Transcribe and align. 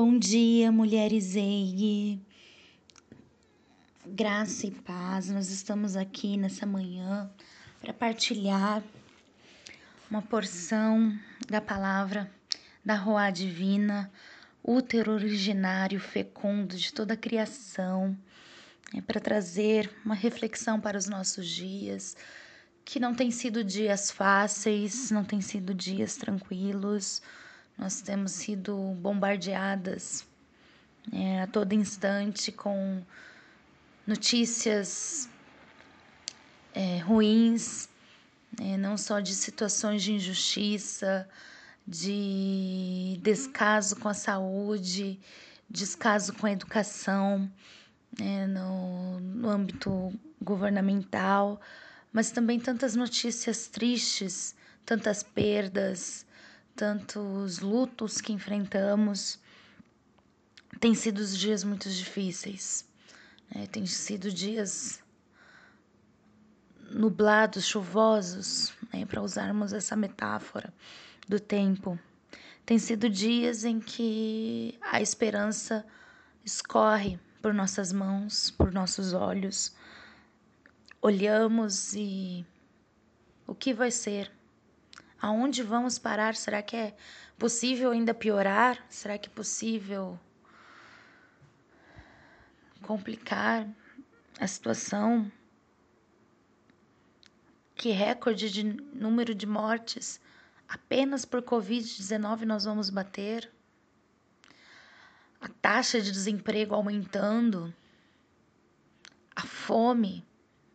Bom 0.00 0.16
dia, 0.16 0.70
mulheres 0.70 1.34
EIG. 1.34 2.20
Graça 4.06 4.68
e 4.68 4.70
paz. 4.70 5.28
Nós 5.28 5.50
estamos 5.50 5.96
aqui 5.96 6.36
nessa 6.36 6.64
manhã 6.64 7.28
para 7.80 7.92
partilhar 7.92 8.80
uma 10.08 10.22
porção 10.22 11.18
da 11.48 11.60
palavra 11.60 12.30
da 12.84 12.94
Roá 12.94 13.28
Divina, 13.30 14.08
útero 14.62 15.10
originário 15.10 15.98
fecundo 15.98 16.76
de 16.76 16.92
toda 16.92 17.14
a 17.14 17.16
criação, 17.16 18.16
é 18.94 19.00
para 19.00 19.20
trazer 19.20 19.90
uma 20.04 20.14
reflexão 20.14 20.80
para 20.80 20.96
os 20.96 21.08
nossos 21.08 21.48
dias, 21.48 22.16
que 22.84 23.00
não 23.00 23.16
tem 23.16 23.32
sido 23.32 23.64
dias 23.64 24.12
fáceis, 24.12 25.10
não 25.10 25.24
tem 25.24 25.40
sido 25.40 25.74
dias 25.74 26.16
tranquilos, 26.16 27.20
nós 27.78 28.00
temos 28.00 28.32
sido 28.32 28.76
bombardeadas 29.00 30.26
é, 31.12 31.42
a 31.42 31.46
todo 31.46 31.72
instante 31.72 32.50
com 32.50 33.02
notícias 34.06 35.28
é, 36.74 36.98
ruins, 36.98 37.88
é, 38.60 38.76
não 38.76 38.96
só 38.98 39.20
de 39.20 39.34
situações 39.34 40.02
de 40.02 40.12
injustiça, 40.12 41.28
de 41.86 43.18
descaso 43.22 43.96
com 43.96 44.08
a 44.08 44.14
saúde, 44.14 45.18
descaso 45.70 46.34
com 46.34 46.46
a 46.46 46.52
educação, 46.52 47.50
é, 48.20 48.46
no, 48.46 49.20
no 49.20 49.48
âmbito 49.48 50.12
governamental, 50.42 51.60
mas 52.12 52.30
também 52.30 52.58
tantas 52.58 52.96
notícias 52.96 53.68
tristes, 53.68 54.54
tantas 54.84 55.22
perdas, 55.22 56.26
tantos 56.78 57.58
lutos 57.58 58.20
que 58.20 58.32
enfrentamos. 58.32 59.40
Tem 60.78 60.94
sido 60.94 61.26
dias 61.26 61.64
muito 61.64 61.90
difíceis, 61.90 62.88
né? 63.52 63.66
tem 63.66 63.84
sido 63.84 64.30
dias 64.30 65.02
nublados, 66.88 67.66
chuvosos, 67.66 68.72
né? 68.92 69.04
para 69.04 69.20
usarmos 69.20 69.72
essa 69.72 69.96
metáfora 69.96 70.72
do 71.28 71.40
tempo. 71.40 71.98
Tem 72.64 72.78
sido 72.78 73.10
dias 73.10 73.64
em 73.64 73.80
que 73.80 74.78
a 74.80 75.02
esperança 75.02 75.84
escorre 76.44 77.18
por 77.42 77.52
nossas 77.52 77.92
mãos, 77.92 78.52
por 78.52 78.70
nossos 78.70 79.12
olhos. 79.12 79.74
Olhamos 81.02 81.92
e 81.94 82.46
o 83.48 83.54
que 83.54 83.74
vai 83.74 83.90
ser? 83.90 84.37
Aonde 85.20 85.62
vamos 85.62 85.98
parar? 85.98 86.36
Será 86.36 86.62
que 86.62 86.76
é 86.76 86.96
possível 87.36 87.90
ainda 87.90 88.14
piorar? 88.14 88.84
Será 88.88 89.18
que 89.18 89.28
é 89.28 89.32
possível 89.32 90.18
complicar 92.82 93.68
a 94.38 94.46
situação? 94.46 95.30
Que 97.74 97.90
recorde 97.90 98.50
de 98.50 98.62
número 98.62 99.34
de 99.34 99.46
mortes 99.46 100.20
apenas 100.68 101.24
por 101.24 101.42
Covid-19 101.42 102.42
nós 102.42 102.64
vamos 102.64 102.88
bater? 102.88 103.50
A 105.40 105.48
taxa 105.48 106.00
de 106.00 106.10
desemprego 106.10 106.74
aumentando, 106.74 107.74
a 109.34 109.42
fome 109.42 110.24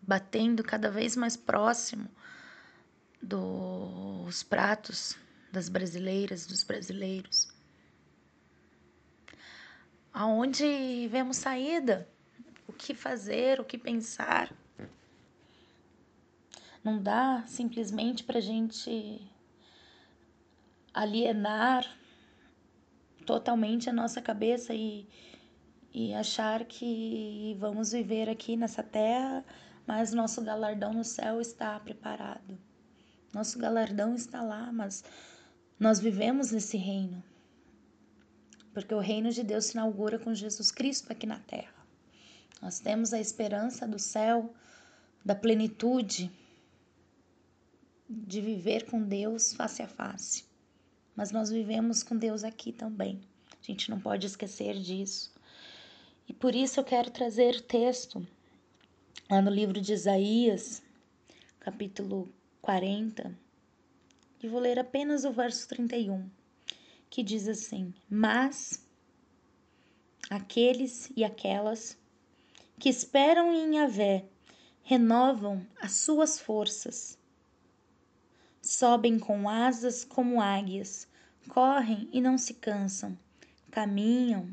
batendo 0.00 0.62
cada 0.62 0.90
vez 0.90 1.16
mais 1.16 1.36
próximo 1.36 2.08
dos 3.26 4.44
pratos 4.44 5.16
das 5.52 5.68
brasileiras, 5.68 6.46
dos 6.46 6.62
brasileiros. 6.62 7.48
Aonde 10.12 11.08
vemos 11.08 11.36
saída? 11.36 12.08
O 12.68 12.72
que 12.72 12.94
fazer? 12.94 13.60
O 13.60 13.64
que 13.64 13.76
pensar? 13.76 14.52
Não 16.84 17.02
dá 17.02 17.42
simplesmente 17.46 18.22
para 18.22 18.38
a 18.38 18.40
gente 18.42 19.20
alienar 20.94 21.84
totalmente 23.26 23.90
a 23.90 23.92
nossa 23.92 24.22
cabeça 24.22 24.72
e, 24.72 25.06
e 25.92 26.14
achar 26.14 26.64
que 26.64 27.56
vamos 27.58 27.90
viver 27.90 28.28
aqui 28.30 28.56
nessa 28.56 28.84
terra, 28.84 29.44
mas 29.84 30.12
nosso 30.12 30.40
galardão 30.42 30.92
no 30.92 31.04
céu 31.04 31.40
está 31.40 31.78
preparado. 31.80 32.56
Nosso 33.36 33.58
galardão 33.58 34.14
está 34.14 34.40
lá, 34.40 34.72
mas 34.72 35.04
nós 35.78 36.00
vivemos 36.00 36.52
nesse 36.52 36.78
reino. 36.78 37.22
Porque 38.72 38.94
o 38.94 38.98
reino 38.98 39.30
de 39.30 39.42
Deus 39.42 39.66
se 39.66 39.72
inaugura 39.72 40.18
com 40.18 40.32
Jesus 40.32 40.70
Cristo 40.70 41.12
aqui 41.12 41.26
na 41.26 41.38
terra. 41.40 41.86
Nós 42.62 42.80
temos 42.80 43.12
a 43.12 43.20
esperança 43.20 43.86
do 43.86 43.98
céu, 43.98 44.54
da 45.22 45.34
plenitude, 45.34 46.30
de 48.08 48.40
viver 48.40 48.86
com 48.86 49.02
Deus 49.02 49.52
face 49.52 49.82
a 49.82 49.86
face. 49.86 50.46
Mas 51.14 51.30
nós 51.30 51.50
vivemos 51.50 52.02
com 52.02 52.16
Deus 52.16 52.42
aqui 52.42 52.72
também. 52.72 53.20
A 53.52 53.62
gente 53.62 53.90
não 53.90 54.00
pode 54.00 54.26
esquecer 54.26 54.80
disso. 54.80 55.30
E 56.26 56.32
por 56.32 56.54
isso 56.54 56.80
eu 56.80 56.84
quero 56.84 57.10
trazer 57.10 57.60
texto 57.60 58.26
lá 59.28 59.42
no 59.42 59.50
livro 59.50 59.78
de 59.78 59.92
Isaías, 59.92 60.82
capítulo 61.60 62.34
40, 62.66 63.32
e 64.42 64.48
vou 64.48 64.58
ler 64.58 64.76
apenas 64.76 65.24
o 65.24 65.30
verso 65.30 65.68
31, 65.68 66.28
que 67.08 67.22
diz 67.22 67.46
assim: 67.46 67.94
Mas 68.10 68.84
aqueles 70.28 71.08
e 71.16 71.22
aquelas 71.22 71.96
que 72.76 72.88
esperam 72.88 73.52
em 73.52 73.76
Yahvé 73.76 74.24
renovam 74.82 75.64
as 75.80 75.92
suas 75.92 76.40
forças, 76.40 77.16
sobem 78.60 79.16
com 79.16 79.48
asas 79.48 80.04
como 80.04 80.40
águias, 80.40 81.06
correm 81.48 82.08
e 82.12 82.20
não 82.20 82.36
se 82.36 82.54
cansam, 82.54 83.16
caminham 83.70 84.50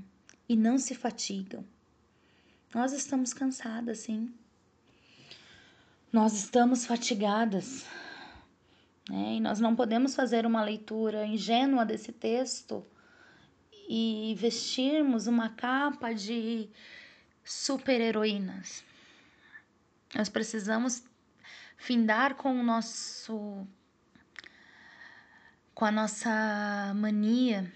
e 0.48 0.56
não 0.56 0.78
se 0.78 0.94
fatigam. 0.94 1.66
Nós 2.76 2.94
estamos 2.94 3.34
cansadas, 3.34 4.02
sim. 4.02 4.32
Nós 6.12 6.34
estamos 6.34 6.86
fatigadas, 6.86 7.88
né? 9.10 9.36
E 9.36 9.40
nós 9.40 9.60
não 9.60 9.76
podemos 9.76 10.16
fazer 10.16 10.46
uma 10.46 10.64
leitura 10.64 11.26
ingênua 11.26 11.86
desse 11.86 12.12
texto 12.12 12.86
e 13.88 14.36
vestirmos 14.38 15.28
uma 15.28 15.50
capa 15.50 16.14
de 16.14 16.70
super-heroínas. 17.44 18.84
Nós 20.16 20.30
precisamos 20.30 21.04
findar 21.76 22.36
com 22.36 22.60
o 22.60 22.64
nosso 22.64 23.68
com 25.74 25.86
a 25.86 25.92
nossa 25.92 26.94
mania 26.96 27.72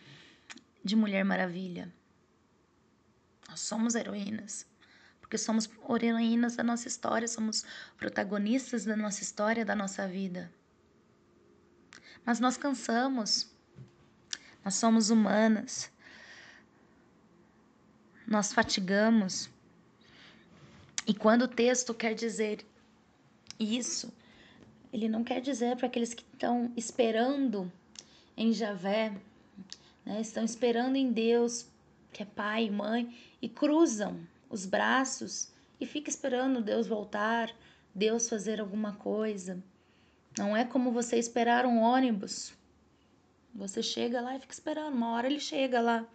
de 0.83 0.95
Mulher 0.95 1.25
Maravilha. 1.25 1.91
Nós 3.49 3.59
somos 3.59 3.95
heroínas, 3.95 4.67
porque 5.19 5.37
somos 5.37 5.67
heroínas 5.99 6.55
da 6.55 6.63
nossa 6.63 6.87
história, 6.87 7.27
somos 7.27 7.65
protagonistas 7.97 8.85
da 8.85 8.95
nossa 8.95 9.23
história, 9.23 9.65
da 9.65 9.75
nossa 9.75 10.07
vida. 10.07 10.51
Mas 12.27 12.41
nós 12.41 12.57
cansamos. 12.57 13.49
Nós 14.65 14.75
somos 14.75 15.09
humanas. 15.09 15.89
Nós 18.27 18.51
fatigamos. 18.51 19.49
E 21.07 21.13
quando 21.13 21.43
o 21.43 21.47
texto 21.47 21.93
quer 21.93 22.13
dizer 22.13 22.65
isso, 23.57 24.13
ele 24.91 25.07
não 25.07 25.23
quer 25.23 25.39
dizer 25.39 25.77
para 25.77 25.87
aqueles 25.87 26.13
que 26.13 26.25
estão 26.33 26.69
esperando 26.75 27.71
em 28.35 28.51
Javé, 28.51 29.15
né? 30.05 30.19
estão 30.19 30.43
esperando 30.43 30.97
em 30.97 31.13
Deus, 31.13 31.65
que 32.11 32.23
é 32.23 32.25
pai 32.25 32.65
e 32.65 32.69
mãe, 32.69 33.17
e 33.41 33.47
cruzam 33.47 34.19
os 34.49 34.65
braços 34.65 35.49
e 35.79 35.85
fica 35.85 36.09
esperando 36.09 36.61
Deus 36.61 36.87
voltar, 36.87 37.55
Deus 37.95 38.27
fazer 38.27 38.59
alguma 38.59 38.95
coisa. 38.95 39.63
Não 40.37 40.55
é 40.55 40.63
como 40.63 40.91
você 40.91 41.17
esperar 41.17 41.65
um 41.65 41.79
ônibus. 41.79 42.53
Você 43.53 43.81
chega 43.81 44.21
lá 44.21 44.35
e 44.35 44.39
fica 44.39 44.53
esperando. 44.53 44.93
Uma 44.93 45.11
hora 45.11 45.27
ele 45.27 45.39
chega 45.39 45.81
lá. 45.81 46.07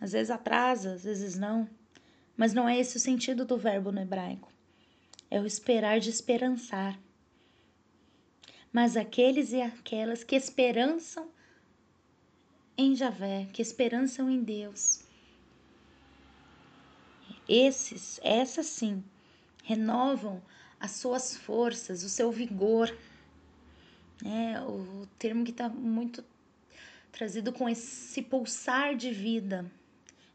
Às 0.00 0.12
vezes 0.12 0.30
atrasa, 0.30 0.94
às 0.94 1.04
vezes 1.04 1.36
não. 1.36 1.68
Mas 2.36 2.52
não 2.52 2.68
é 2.68 2.78
esse 2.78 2.96
o 2.96 3.00
sentido 3.00 3.44
do 3.44 3.56
verbo 3.56 3.90
no 3.90 4.00
hebraico. 4.00 4.52
É 5.30 5.40
o 5.40 5.46
esperar 5.46 5.98
de 6.00 6.10
esperançar. 6.10 6.98
Mas 8.72 8.96
aqueles 8.96 9.52
e 9.52 9.62
aquelas 9.62 10.24
que 10.24 10.34
esperançam 10.34 11.28
em 12.76 12.94
Javé, 12.94 13.48
que 13.52 13.62
esperançam 13.62 14.28
em 14.28 14.42
Deus. 14.42 15.04
Esses, 17.48 18.18
essas 18.22 18.66
sim, 18.66 19.04
renovam 19.62 20.42
as 20.84 20.90
suas 20.90 21.34
forças, 21.34 22.04
o 22.04 22.10
seu 22.10 22.30
vigor. 22.30 22.94
É, 24.22 24.60
o 24.60 25.08
termo 25.18 25.42
que 25.42 25.50
está 25.50 25.66
muito 25.66 26.22
trazido 27.10 27.54
com 27.54 27.66
esse 27.66 28.20
pulsar 28.20 28.94
de 28.94 29.10
vida. 29.10 29.64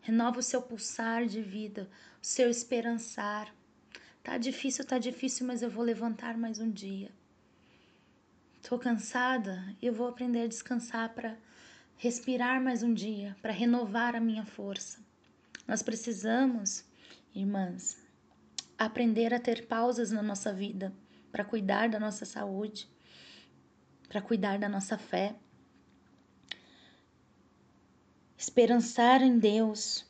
Renova 0.02 0.40
o 0.40 0.44
seu 0.44 0.60
pulsar 0.60 1.28
de 1.28 1.40
vida, 1.40 1.88
o 2.20 2.26
seu 2.26 2.50
esperançar. 2.50 3.54
Tá 4.24 4.40
difícil, 4.40 4.84
tá 4.84 4.98
difícil, 4.98 5.46
mas 5.46 5.62
eu 5.62 5.70
vou 5.70 5.84
levantar 5.84 6.36
mais 6.36 6.58
um 6.58 6.72
dia. 6.72 7.12
Tô 8.68 8.80
cansada, 8.80 9.64
eu 9.80 9.94
vou 9.94 10.08
aprender 10.08 10.42
a 10.42 10.48
descansar 10.48 11.14
para 11.14 11.38
respirar 11.96 12.60
mais 12.60 12.82
um 12.82 12.92
dia, 12.92 13.38
para 13.40 13.54
renovar 13.54 14.16
a 14.16 14.20
minha 14.20 14.46
força. 14.46 14.98
Nós 15.68 15.84
precisamos, 15.84 16.84
irmãs, 17.36 18.09
aprender 18.80 19.34
a 19.34 19.40
ter 19.40 19.68
pausas 19.68 20.10
na 20.10 20.24
nossa 20.24 20.54
vida 20.54 20.96
para 21.30 21.44
cuidar 21.44 21.90
da 21.90 22.00
nossa 22.00 22.26
saúde, 22.26 22.90
para 24.08 24.22
cuidar 24.22 24.58
da 24.58 24.70
nossa 24.70 24.98
fé. 24.98 25.36
Esperançar 28.38 29.22
em 29.22 29.38
Deus 29.38 30.08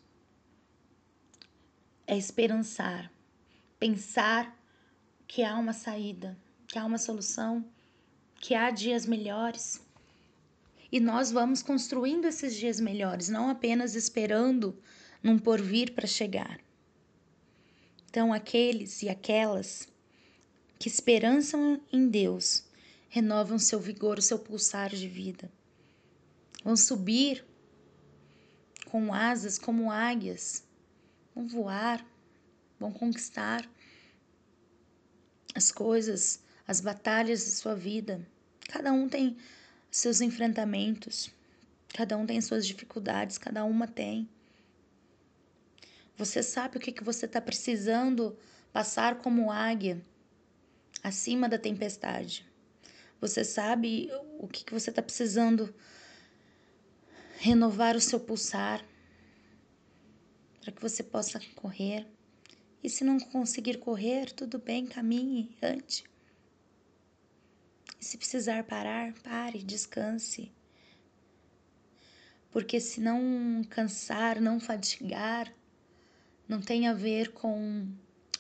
é 2.06 2.16
esperançar, 2.16 3.12
pensar 3.80 4.56
que 5.28 5.44
há 5.44 5.58
uma 5.58 5.74
saída, 5.74 6.38
que 6.68 6.78
há 6.78 6.86
uma 6.86 7.00
solução, 7.00 7.66
que 8.36 8.54
há 8.54 8.70
dias 8.70 9.08
melhores. 9.08 9.84
E 10.92 11.00
nós 11.00 11.32
vamos 11.32 11.64
construindo 11.64 12.26
esses 12.26 12.56
dias 12.56 12.80
melhores, 12.80 13.30
não 13.30 13.50
apenas 13.50 13.96
esperando 13.96 14.80
num 15.24 15.40
porvir 15.40 15.94
para 15.94 16.08
chegar. 16.08 16.60
Então, 18.10 18.34
aqueles 18.34 19.04
e 19.04 19.10
aquelas 19.10 19.88
que 20.80 20.88
esperançam 20.88 21.80
em 21.94 22.10
Deus 22.10 22.64
renovam 23.08 23.60
seu 23.60 23.80
vigor, 23.80 24.18
o 24.18 24.22
seu 24.22 24.40
pulsar 24.40 24.90
de 24.90 25.08
vida. 25.08 25.52
Vão 26.64 26.76
subir 26.76 27.46
com 28.86 29.14
asas 29.14 29.60
como 29.60 29.92
águias, 29.92 30.64
vão 31.36 31.48
voar, 31.48 32.04
vão 32.80 32.92
conquistar 32.92 33.70
as 35.54 35.72
coisas, 35.72 36.40
as 36.68 36.82
batalhas 36.82 37.46
da 37.46 37.52
sua 37.52 37.76
vida. 37.76 38.28
Cada 38.70 38.92
um 38.92 39.08
tem 39.08 39.38
seus 39.92 40.20
enfrentamentos, 40.20 41.30
cada 41.90 42.18
um 42.18 42.26
tem 42.26 42.42
suas 42.42 42.66
dificuldades, 42.66 43.38
cada 43.38 43.64
uma 43.64 43.88
tem. 43.88 44.28
Você 46.20 46.44
sabe 46.44 46.76
o 46.76 46.82
que, 46.82 46.92
que 46.92 47.02
você 47.02 47.26
está 47.26 47.40
precisando 47.40 48.38
passar 48.74 49.22
como 49.22 49.50
águia 49.50 50.06
acima 51.02 51.48
da 51.48 51.58
tempestade. 51.58 52.46
Você 53.22 53.46
sabe 53.46 54.10
o 54.38 54.46
que, 54.46 54.66
que 54.66 54.74
você 54.74 54.90
está 54.90 55.02
precisando 55.02 55.74
renovar 57.38 57.96
o 57.96 58.02
seu 58.02 58.20
pulsar 58.20 58.84
para 60.60 60.74
que 60.74 60.82
você 60.82 61.02
possa 61.02 61.40
correr. 61.56 62.06
E 62.84 62.90
se 62.90 63.06
não 63.06 63.18
conseguir 63.18 63.78
correr, 63.78 64.34
tudo 64.34 64.60
bem, 64.60 64.86
caminhe, 64.86 65.56
ande. 65.64 66.04
E 67.98 68.04
se 68.04 68.18
precisar 68.18 68.66
parar, 68.66 69.14
pare, 69.24 69.64
descanse. 69.64 70.52
Porque 72.52 72.82
se 72.82 73.00
não 73.00 73.64
cansar, 73.70 74.42
não 74.42 74.60
fadigar, 74.60 75.50
não 76.50 76.60
tem 76.60 76.88
a 76.88 76.94
ver 76.94 77.32
com 77.32 77.88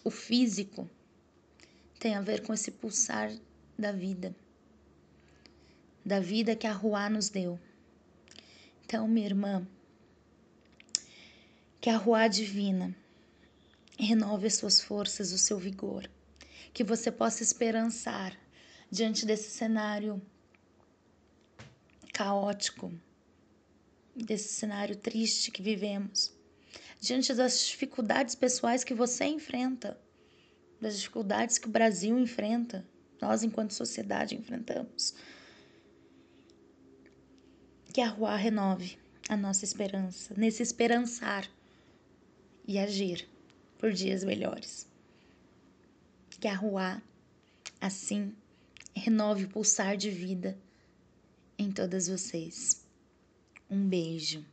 o 0.03 0.09
físico, 0.09 0.89
tem 1.99 2.15
a 2.15 2.21
ver 2.21 2.41
com 2.41 2.51
esse 2.51 2.71
pulsar 2.71 3.31
da 3.77 3.91
vida, 3.91 4.35
da 6.03 6.19
vida 6.19 6.55
que 6.55 6.65
a 6.65 6.73
Ruá 6.73 7.07
nos 7.07 7.29
deu. 7.29 7.59
Então, 8.83 9.07
minha 9.07 9.27
irmã, 9.27 9.67
que 11.79 11.87
a 11.87 11.97
Ruá 11.97 12.27
divina 12.27 12.95
renove 13.99 14.47
as 14.47 14.55
suas 14.55 14.81
forças, 14.81 15.31
o 15.31 15.37
seu 15.37 15.59
vigor, 15.59 16.09
que 16.73 16.83
você 16.83 17.11
possa 17.11 17.43
esperançar 17.43 18.35
diante 18.89 19.23
desse 19.23 19.51
cenário 19.51 20.19
caótico, 22.11 22.91
desse 24.15 24.51
cenário 24.55 24.95
triste 24.95 25.51
que 25.51 25.61
vivemos 25.61 26.38
diante 26.99 27.33
das 27.33 27.67
dificuldades 27.67 28.35
pessoais 28.35 28.83
que 28.83 28.93
você 28.93 29.25
enfrenta, 29.25 29.99
das 30.81 30.97
dificuldades 30.97 31.57
que 31.57 31.67
o 31.67 31.71
Brasil 31.71 32.17
enfrenta, 32.19 32.85
nós, 33.21 33.43
enquanto 33.43 33.73
sociedade, 33.73 34.35
enfrentamos. 34.35 35.13
Que 37.93 38.01
a 38.01 38.07
Rua 38.07 38.35
renove 38.35 38.97
a 39.27 39.35
nossa 39.35 39.65
esperança, 39.65 40.33
nesse 40.37 40.63
esperançar 40.63 41.49
e 42.67 42.77
agir 42.77 43.27
por 43.77 43.91
dias 43.91 44.23
melhores. 44.23 44.87
Que 46.39 46.47
a 46.47 46.55
Rua, 46.55 47.01
assim, 47.81 48.33
renove 48.95 49.45
o 49.45 49.49
pulsar 49.49 49.97
de 49.97 50.09
vida 50.09 50.57
em 51.57 51.71
todas 51.71 52.07
vocês. 52.07 52.85
Um 53.69 53.87
beijo. 53.87 54.45